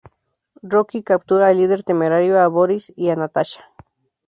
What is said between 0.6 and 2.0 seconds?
Rocky captura a Líder